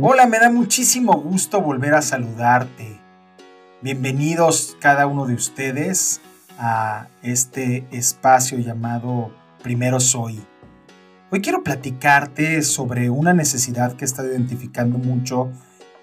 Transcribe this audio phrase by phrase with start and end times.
[0.00, 3.00] Hola, me da muchísimo gusto volver a saludarte.
[3.82, 6.20] Bienvenidos cada uno de ustedes
[6.58, 10.40] a este espacio llamado Primero Soy.
[11.30, 15.50] Hoy quiero platicarte sobre una necesidad que he estado identificando mucho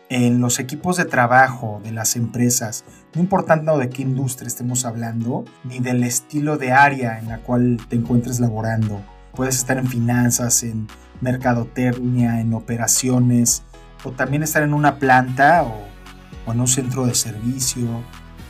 [0.10, 2.84] en los equipos de trabajo de las empresas,
[3.14, 7.78] no importando de qué industria estemos hablando, ni del estilo de área en la cual
[7.90, 9.02] te encuentres laborando.
[9.34, 10.88] Puedes estar en finanzas, en
[11.22, 13.64] mercadotecnia, en operaciones,
[14.04, 15.82] o también estar en una planta o,
[16.46, 17.88] o en un centro de servicio,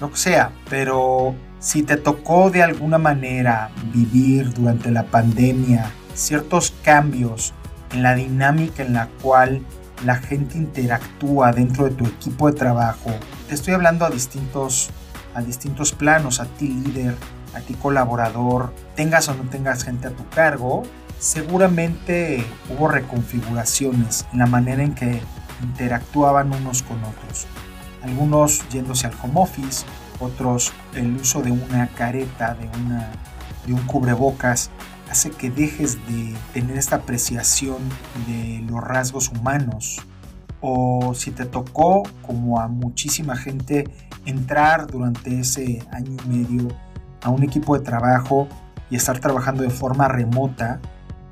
[0.01, 0.51] lo que sea.
[0.69, 7.53] Pero si te tocó de alguna manera vivir durante la pandemia ciertos cambios
[7.91, 9.61] en la dinámica en la cual
[10.03, 13.11] la gente interactúa dentro de tu equipo de trabajo.
[13.47, 14.89] Te estoy hablando a distintos,
[15.33, 17.15] a distintos planos, a ti líder,
[17.53, 20.83] a ti colaborador, tengas o no tengas gente a tu cargo,
[21.19, 25.21] seguramente hubo reconfiguraciones en la manera en que
[25.63, 27.47] interactuaban unos con otros.
[28.03, 29.85] Algunos yéndose al home office,
[30.19, 33.11] otros el uso de una careta, de, una,
[33.65, 34.69] de un cubrebocas,
[35.09, 37.77] hace que dejes de tener esta apreciación
[38.27, 40.01] de los rasgos humanos.
[40.61, 43.85] O si te tocó, como a muchísima gente,
[44.25, 46.67] entrar durante ese año y medio
[47.21, 48.47] a un equipo de trabajo
[48.89, 50.79] y estar trabajando de forma remota,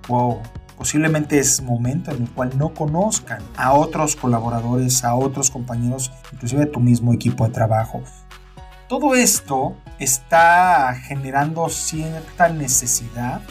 [0.08, 0.42] wow,
[0.78, 6.66] posiblemente es momento en el cual no conozcan a otros colaboradores, a otros compañeros, inclusive
[6.66, 8.02] tu mismo equipo de trabajo.
[8.88, 13.42] Todo esto está generando cierta necesidad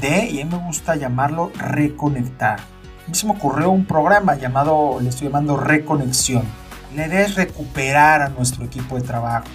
[0.00, 2.60] de, y a mí me gusta llamarlo reconectar.
[2.60, 6.44] A mí se me ocurrió un programa llamado, le estoy llamando Reconexión.
[6.96, 9.46] La idea es recuperar a nuestro equipo de trabajo.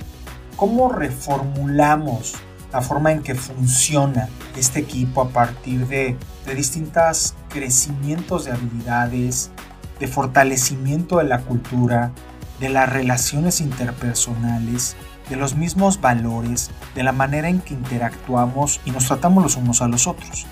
[0.55, 2.35] ¿Cómo reformulamos
[2.71, 9.51] la forma en que funciona este equipo a partir de, de distintos crecimientos de habilidades,
[9.99, 12.11] de fortalecimiento de la cultura,
[12.59, 14.95] de las relaciones interpersonales,
[15.29, 19.81] de los mismos valores, de la manera en que interactuamos y nos tratamos los unos
[19.81, 20.47] a los otros.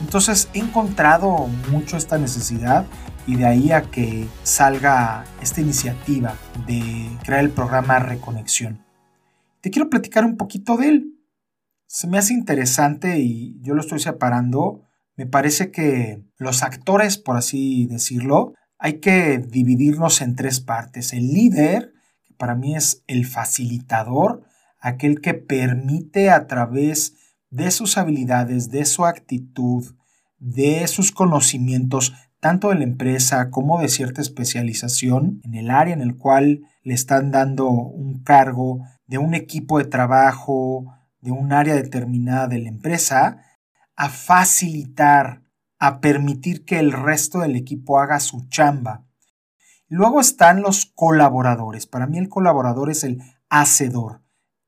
[0.00, 2.86] Entonces he encontrado mucho esta necesidad
[3.26, 6.34] y de ahí a que salga esta iniciativa
[6.66, 8.84] de crear el programa Reconexión.
[9.60, 11.14] Te quiero platicar un poquito de él.
[11.86, 14.87] Se me hace interesante y yo lo estoy separando.
[15.18, 21.12] Me parece que los actores, por así decirlo, hay que dividirnos en tres partes.
[21.12, 21.92] El líder,
[22.36, 24.44] para mí es el facilitador,
[24.78, 27.16] aquel que permite a través
[27.50, 29.84] de sus habilidades, de su actitud,
[30.38, 36.00] de sus conocimientos, tanto de la empresa como de cierta especialización en el área en
[36.00, 41.74] el cual le están dando un cargo de un equipo de trabajo, de un área
[41.74, 43.42] determinada de la empresa,
[43.98, 45.42] a facilitar,
[45.78, 49.04] a permitir que el resto del equipo haga su chamba
[49.88, 51.86] Luego están los colaboradores.
[51.86, 54.22] Para mí el colaborador es el hacedor.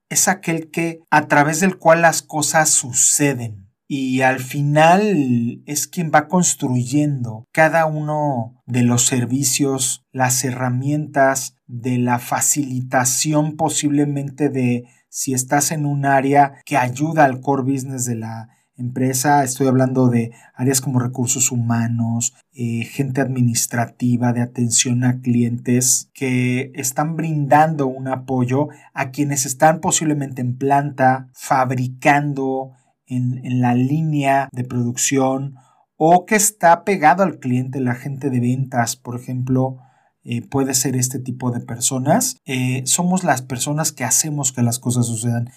[0.09, 3.69] Es aquel que a través del cual las cosas suceden.
[3.87, 11.99] Y al final es quien va construyendo cada uno de los servicios, las herramientas de
[11.99, 18.15] la facilitación posiblemente de si estás en un área que ayuda al core business de
[18.15, 18.49] la
[18.81, 26.11] empresa, estoy hablando de áreas como recursos humanos, eh, gente administrativa, de atención a clientes
[26.15, 32.73] que están brindando un apoyo a quienes están posiblemente en planta, fabricando
[33.07, 35.57] en, la línea de producción
[35.97, 39.79] o que está pegado al cliente, la gente de ventas, por ejemplo,
[40.23, 42.37] eh, puede ser este tipo de personas.
[42.47, 45.51] Eh, somos las personas que hacemos que las cosas sucedan.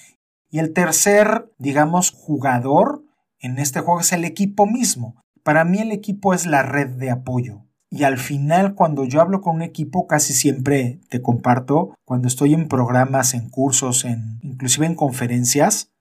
[0.49, 3.02] Y el tercer, digamos, jugador
[3.43, 5.21] en este juego es el equipo mismo.
[5.43, 7.65] Para mí el equipo es la red de apoyo.
[7.91, 12.55] Y al final, cuando yo hablo con un equipo, casi siempre te comparto, cuando estoy
[12.55, 15.91] en programas, en cursos, en, inclusive en conferencias,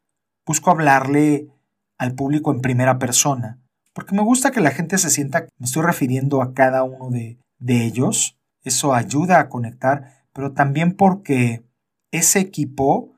[0.47, 1.49] busco hablarle
[1.99, 3.59] al público en primera persona.
[3.93, 7.39] Porque me gusta que la gente se sienta me estoy refiriendo a cada uno de,
[7.59, 8.39] de ellos.
[8.63, 11.63] Eso ayuda a conectar, pero también porque
[12.13, 13.13] ese equipo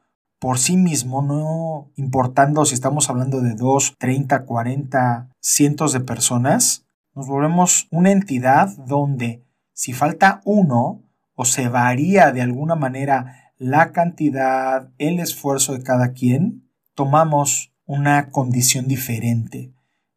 [0.44, 6.85] por sí mismo, no importando si estamos hablando de 2, 30, 40, cientos de personas,
[7.14, 9.43] nos volvemos una entidad donde
[9.73, 11.02] si falta uno
[11.35, 18.29] o se varía de alguna manera la cantidad, el esfuerzo de cada quien, tomamos una
[18.29, 19.73] condición diferente.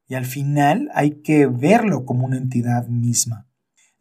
[0.10, 3.48] Y al final hay que verlo como una entidad misma.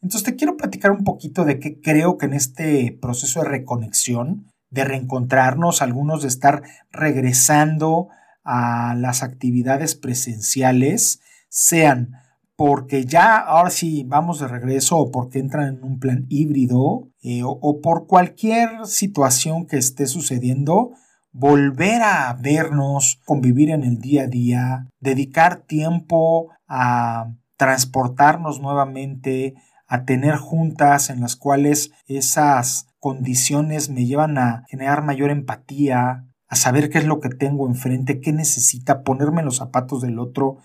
[0.03, 4.51] Entonces te quiero platicar un poquito de qué creo que en este proceso de reconexión
[4.77, 6.63] de reencontrarnos, algunos de estar
[6.93, 8.09] regresando
[8.45, 12.13] a las actividades presenciales, sean
[12.57, 17.43] porque ya ahora sí vamos de regreso o porque entran en un plan híbrido eh,
[17.45, 20.93] o, por cualquier situación que esté sucediendo,
[21.33, 29.55] volver a vernos, convivir en el día a día, dedicar tiempo a transportarnos nuevamente,
[29.87, 36.57] a tener juntas en las cuales esas condiciones me llevan a generar mayor empatía, a
[36.57, 40.59] saber qué es lo que tengo enfrente, qué necesita, ponerme en los zapatos del otro,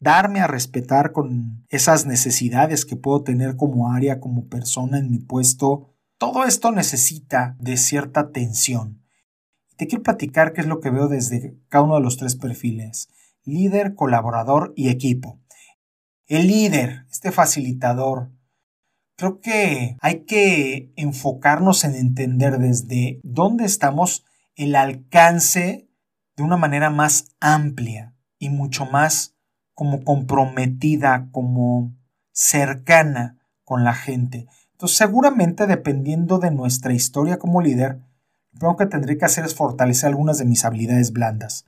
[0.00, 5.18] darme a respetar con esas necesidades que puedo tener como área, como persona en mi
[5.18, 5.94] puesto.
[6.18, 9.02] Todo esto necesita de cierta tensión.
[9.76, 13.08] Te quiero platicar qué es lo que veo desde cada uno de los tres perfiles.
[13.44, 15.40] Líder, colaborador y equipo.
[16.26, 18.30] El líder, este facilitador,
[19.18, 24.24] creo que hay que enfocarnos en entender desde dónde estamos
[24.54, 25.88] el alcance
[26.36, 29.34] de una manera más amplia y mucho más
[29.74, 31.96] como comprometida, como
[32.32, 34.46] cercana con la gente.
[34.72, 38.00] Entonces, seguramente dependiendo de nuestra historia como líder,
[38.52, 41.64] lo que tendré que hacer es fortalecer algunas de mis habilidades blandas.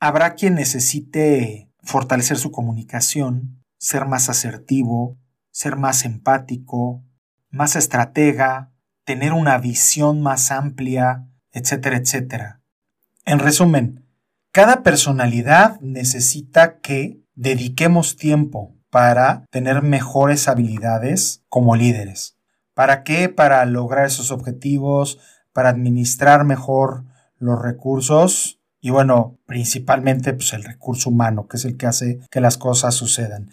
[0.00, 5.18] Habrá quien necesite fortalecer su comunicación, ser más asertivo,
[5.52, 7.04] ser más empático,
[7.50, 8.72] más estratega,
[9.04, 12.60] tener una visión más amplia, etcétera, etcétera.
[13.24, 14.04] En resumen,
[14.50, 22.36] cada personalidad necesita que dediquemos tiempo para tener mejores habilidades como líderes.
[22.74, 23.28] ¿Para qué?
[23.28, 25.18] Para lograr esos objetivos,
[25.52, 27.04] para administrar mejor
[27.38, 32.40] los recursos y bueno, principalmente pues, el recurso humano, que es el que hace que
[32.40, 33.50] las cosas sucedan.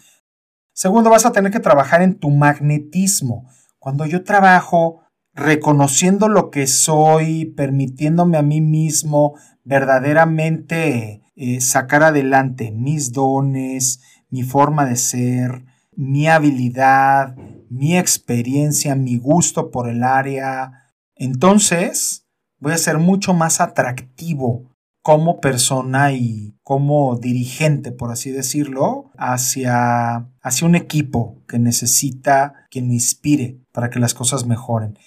[0.80, 3.46] Segundo, vas a tener que trabajar en tu magnetismo.
[3.78, 5.02] Cuando yo trabajo
[5.34, 14.00] reconociendo lo que soy, permitiéndome a mí mismo verdaderamente eh, sacar adelante mis dones,
[14.30, 17.36] mi forma de ser, mi habilidad,
[17.68, 22.26] mi experiencia, mi gusto por el área, entonces
[22.58, 24.69] voy a ser mucho más atractivo
[25.02, 32.88] como persona y como dirigente, por así decirlo, hacia, hacia un equipo que necesita quien
[32.88, 34.98] me inspire para que las cosas mejoren.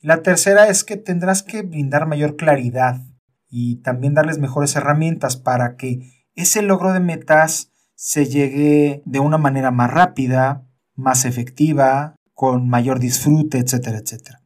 [0.00, 3.00] La tercera es que tendrás que brindar mayor claridad
[3.48, 9.38] y también darles mejores herramientas para que ese logro de metas se llegue de una
[9.38, 14.43] manera más rápida, más efectiva, con mayor disfrute, etcétera, etcétera.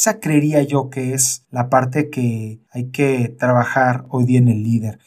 [0.00, 4.62] Esa creería yo que es la parte que hay que trabajar hoy día en el
[4.62, 4.98] líder.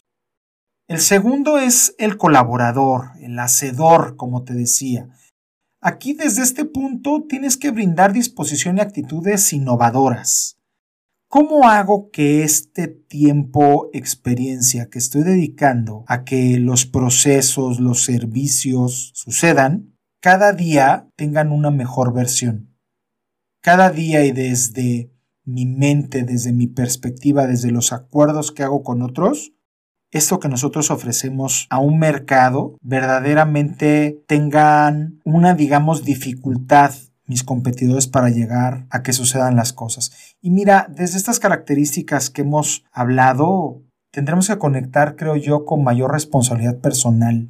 [0.86, 5.08] El segundo es el colaborador, el hacedor, como te decía.
[5.80, 10.58] Aquí desde este punto tienes que brindar disposición y actitudes innovadoras.
[11.28, 19.10] ¿Cómo hago que este tiempo, experiencia que estoy dedicando a que los procesos, los servicios
[19.16, 22.73] sucedan, cada día tengan una mejor versión?
[23.64, 25.10] Cada día y desde
[25.46, 29.54] mi mente, desde mi perspectiva, desde los acuerdos que hago con otros,
[30.10, 36.92] esto que nosotros ofrecemos a un mercado verdaderamente tengan una, digamos, dificultad
[37.24, 40.12] mis competidores para llegar a que sucedan las cosas.
[40.42, 43.80] Y mira, desde estas características que hemos hablado,
[44.10, 47.48] tendremos que conectar, creo yo, con mayor responsabilidad personal.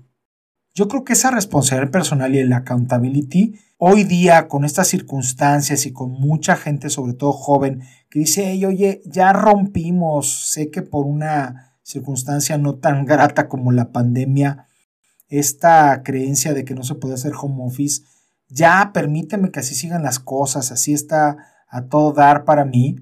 [0.76, 5.92] Yo creo que esa responsabilidad personal y el accountability, hoy día, con estas circunstancias y
[5.92, 11.78] con mucha gente, sobre todo joven, que dice, oye, ya rompimos, sé que por una
[11.84, 14.66] circunstancia no tan grata como la pandemia,
[15.28, 18.02] esta creencia de que no se puede hacer home office,
[18.48, 21.36] ya permíteme que así sigan las cosas, así está
[21.68, 22.96] a todo dar para mí,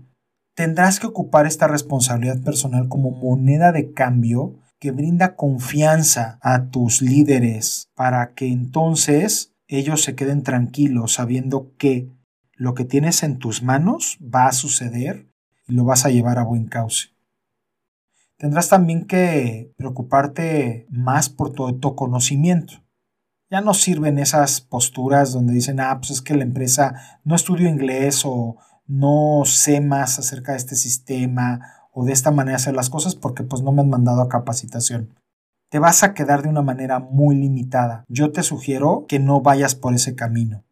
[0.55, 7.03] tendrás que ocupar esta responsabilidad personal como moneda de cambio que brinda confianza a tus
[7.03, 12.09] líderes para que entonces ellos se queden tranquilos sabiendo que
[12.55, 15.29] lo que tienes en tus manos va a suceder
[15.69, 17.11] y lo vas a llevar a buen cauce.
[18.39, 22.83] Tendrás también que preocuparte más por tu conocimiento.
[23.53, 27.69] Ya no sirven esas posturas donde dicen, ah, pues es que la empresa no estudio
[27.69, 28.57] inglés o
[28.89, 33.45] no sé más acerca de este sistema o de esta manera hacer las cosas porque
[33.45, 35.15] pues no me han mandado a capacitación.
[35.71, 38.05] Te vas a quedar de una manera muy limitada.
[38.09, 40.65] Yo te sugiero que no vayas por ese camino.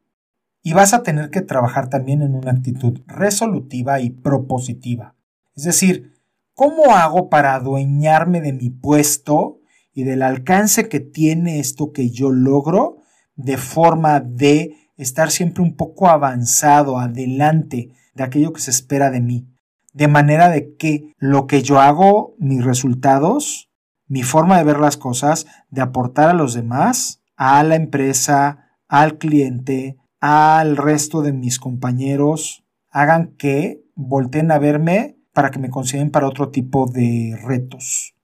[0.63, 5.15] Y vas a tener que trabajar también en una actitud resolutiva y propositiva.
[5.55, 6.21] Es decir,
[6.61, 9.61] ¿Cómo hago para adueñarme de mi puesto
[9.95, 12.99] y del alcance que tiene esto que yo logro
[13.35, 19.23] de forma de estar siempre un poco avanzado, adelante de aquello que se espera de
[19.23, 19.47] mí?
[19.93, 23.71] De manera de que lo que yo hago, mis resultados,
[24.07, 29.19] mi forma de ver las cosas, de aportar a los demás, a la empresa, al
[29.19, 36.11] cliente, al resto de mis compañeros, hagan que volteen a verme para que me consideren
[36.11, 38.15] para otro tipo de retos.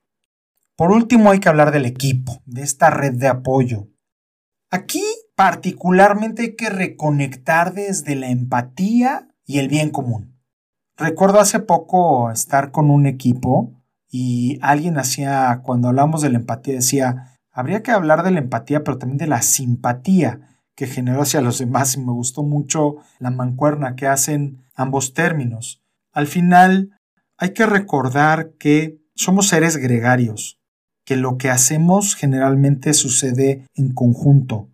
[0.75, 3.87] Por último, hay que hablar del equipo, de esta red de apoyo.
[4.69, 5.03] Aquí
[5.35, 10.36] particularmente hay que reconectar desde la empatía y el bien común.
[10.97, 13.71] Recuerdo hace poco estar con un equipo
[14.09, 18.83] y alguien hacía, cuando hablamos de la empatía, decía, habría que hablar de la empatía,
[18.83, 23.29] pero también de la simpatía que generó hacia los demás y me gustó mucho la
[23.29, 25.83] mancuerna que hacen ambos términos.
[26.13, 26.97] Al final,
[27.37, 30.59] hay que recordar que somos seres gregarios,
[31.05, 34.69] que lo que hacemos generalmente sucede en conjunto.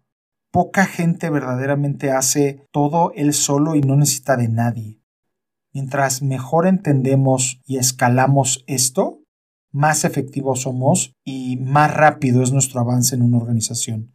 [0.51, 5.02] Poca gente verdaderamente hace todo él solo y no necesita de nadie.
[5.73, 9.23] Mientras mejor entendemos y escalamos esto,
[9.71, 14.13] más efectivos somos y más rápido es nuestro avance en una organización.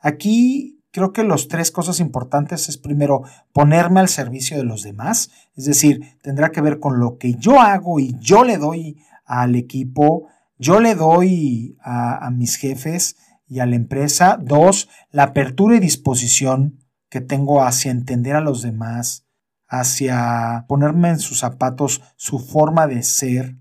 [0.00, 5.30] Aquí creo que las tres cosas importantes es primero ponerme al servicio de los demás,
[5.54, 8.96] es decir, tendrá que ver con lo que yo hago y yo le doy
[9.26, 14.38] al equipo, yo le doy a, a mis jefes y a la empresa.
[14.40, 16.78] Dos, la apertura y disposición
[17.10, 19.23] que tengo hacia entender a los demás,
[19.80, 23.56] hacia ponerme en sus zapatos, su forma de ser,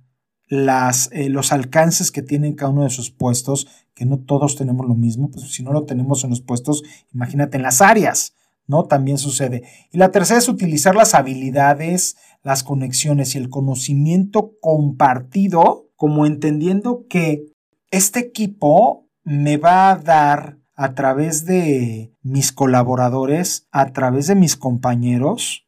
[0.47, 4.87] las, eh, los alcances que tienen cada uno de sus puestos, que no todos tenemos
[4.87, 8.35] lo mismo, pues si no lo tenemos en los puestos, imagínate en las áreas,
[8.67, 8.85] ¿no?
[8.85, 9.63] También sucede.
[9.91, 17.05] Y la tercera es utilizar las habilidades, las conexiones y el conocimiento compartido, como entendiendo
[17.07, 17.45] que
[17.91, 24.55] este equipo me va a dar a través de mis colaboradores, a través de mis
[24.55, 25.67] compañeros,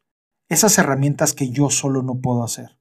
[0.50, 2.78] esas herramientas que yo solo no puedo hacer.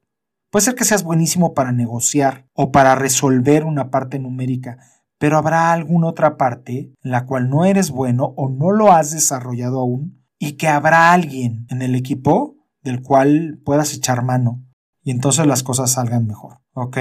[0.50, 4.78] Puede ser que seas buenísimo para negociar o para resolver una parte numérica,
[5.18, 9.10] pero habrá alguna otra parte en la cual no eres bueno o no lo has
[9.10, 14.62] desarrollado aún y que habrá alguien en el equipo del cual puedas echar mano
[15.02, 16.98] y entonces las cosas salgan mejor, ¿ok?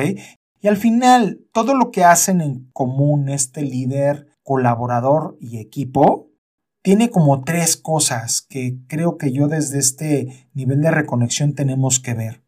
[0.61, 6.29] Y al final, todo lo que hacen en común este líder, colaborador y equipo
[6.83, 12.13] tiene como tres cosas que creo que yo desde este nivel de reconexión tenemos que
[12.13, 12.43] ver.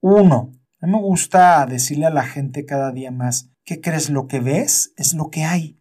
[0.00, 4.08] Uno, a me gusta decirle a la gente cada día más, ¿qué crees?
[4.08, 5.78] Lo que ves es lo que hay.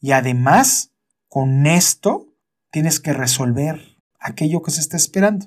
[0.00, 0.92] Y además,
[1.28, 2.28] con esto
[2.70, 3.80] tienes que resolver
[4.20, 5.46] aquello que se está esperando.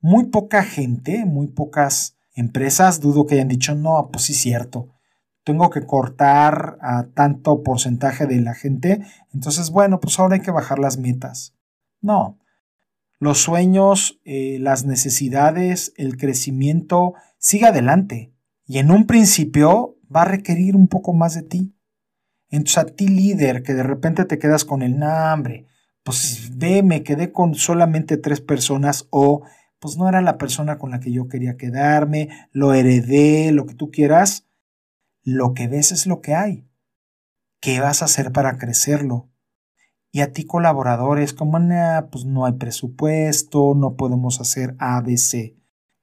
[0.00, 4.93] Muy poca gente, muy pocas empresas, dudo que hayan dicho, no, pues sí cierto
[5.44, 10.50] tengo que cortar a tanto porcentaje de la gente, entonces bueno, pues ahora hay que
[10.50, 11.54] bajar las metas.
[12.00, 12.38] No,
[13.18, 18.32] los sueños, eh, las necesidades, el crecimiento, sigue adelante.
[18.66, 21.74] Y en un principio va a requerir un poco más de ti.
[22.48, 25.66] Entonces a ti líder que de repente te quedas con el hambre,
[26.02, 29.42] pues ve, me quedé con solamente tres personas o
[29.78, 33.74] pues no era la persona con la que yo quería quedarme, lo heredé, lo que
[33.74, 34.43] tú quieras,
[35.24, 36.68] lo que ves es lo que hay.
[37.60, 39.30] ¿Qué vas a hacer para crecerlo?
[40.12, 41.58] Y a ti colaboradores, como,
[42.12, 45.56] pues no hay presupuesto, no podemos hacer ABC.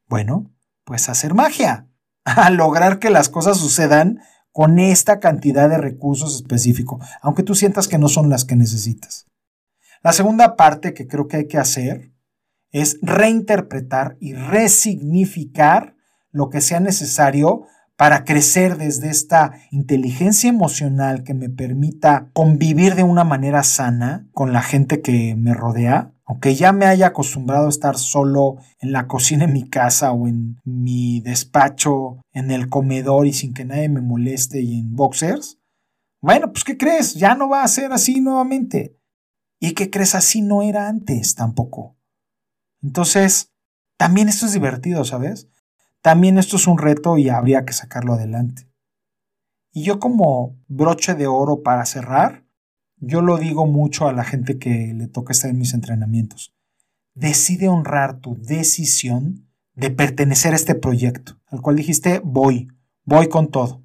[0.08, 0.52] Bueno,
[0.84, 1.88] pues hacer magia,
[2.26, 4.20] a lograr que las cosas sucedan
[4.52, 9.28] con esta cantidad de recursos específicos, aunque tú sientas que no son las que necesitas.
[10.04, 12.12] La segunda parte que creo que hay que hacer
[12.72, 15.96] es reinterpretar y resignificar
[16.32, 17.66] lo que sea necesario
[18.02, 24.54] para crecer desde esta inteligencia emocional que me permita convivir de una manera sana con
[24.54, 29.06] la gente que me rodea, aunque ya me haya acostumbrado a estar solo en la
[29.06, 33.88] cocina en mi casa o en mi despacho, en el comedor y sin que nadie
[33.88, 35.60] me moleste y en boxers,
[36.24, 37.14] bueno, pues ¿qué crees?
[37.14, 38.98] Ya no va a ser así nuevamente.
[39.60, 40.16] ¿Y qué crees?
[40.16, 42.00] Así no era antes tampoco.
[42.82, 43.52] Entonces,
[44.00, 45.51] también esto es divertido, ¿sabes?
[46.02, 48.68] También esto es un reto y habría que sacarlo adelante.
[49.72, 52.44] Y yo como broche de oro para cerrar,
[52.98, 56.54] yo lo digo mucho a la gente que le toca estar en mis entrenamientos.
[57.14, 62.68] Decide honrar tu decisión de pertenecer a este proyecto, al cual dijiste voy,
[63.06, 63.84] voy con todo.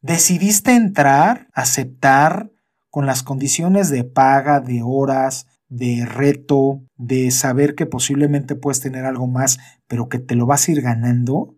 [0.00, 2.50] Decidiste entrar, aceptar
[2.88, 9.04] con las condiciones de paga, de horas, de reto, de saber que posiblemente puedes tener
[9.06, 11.56] algo más, pero que te lo vas a ir ganando,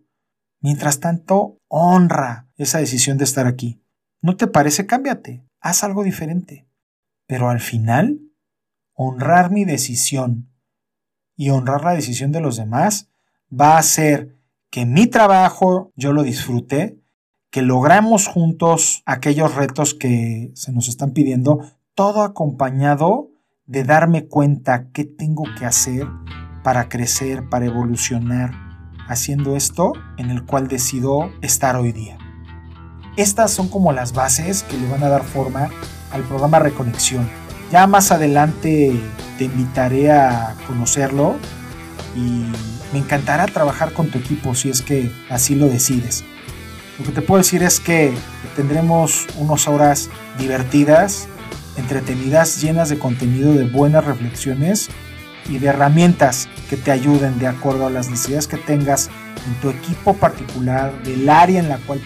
[0.61, 3.81] mientras tanto, honra esa decisión de estar aquí.
[4.21, 4.85] ¿No te parece?
[4.85, 6.67] Cámbiate, haz algo diferente.
[7.25, 8.21] Pero al final,
[8.93, 10.53] honrar mi decisión
[11.35, 13.09] y honrar la decisión de los demás
[13.51, 14.37] va a hacer
[14.69, 17.01] que mi trabajo yo lo disfrute,
[17.49, 21.59] que logramos juntos aquellos retos que se nos están pidiendo,
[21.95, 23.32] todo acompañado
[23.65, 26.05] de darme cuenta qué tengo que hacer
[26.63, 28.51] para crecer, para evolucionar,
[29.07, 32.17] haciendo esto en el cual decido estar hoy día.
[33.15, 35.69] Estas son como las bases que le van a dar forma
[36.11, 37.29] al programa Reconexión.
[37.71, 38.99] Ya más adelante
[39.37, 41.35] te invitaré a conocerlo
[42.15, 42.45] y
[42.91, 46.23] me encantará trabajar con tu equipo si es que así lo decides.
[46.99, 48.13] Lo que te puedo decir es que
[48.55, 51.27] tendremos unas horas divertidas,
[51.77, 54.89] entretenidas, llenas de contenido, de buenas reflexiones
[55.49, 59.09] y de herramientas que te ayuden de acuerdo a las necesidades que tengas
[59.45, 61.99] en tu equipo particular, del área en la cual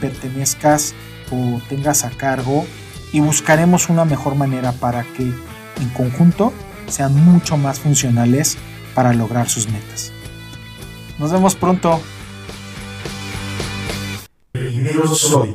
[0.00, 0.94] pertenezcas
[1.30, 2.66] o tengas a cargo
[3.12, 6.52] y buscaremos una mejor manera para que en conjunto
[6.88, 8.58] sean mucho más funcionales
[8.94, 10.12] para lograr sus metas.
[11.18, 12.00] Nos vemos pronto.
[14.52, 15.54] Primero soy.